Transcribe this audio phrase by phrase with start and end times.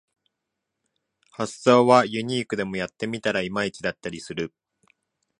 [1.29, 4.51] 発想はユニークでもやってみたらいまいちだったりする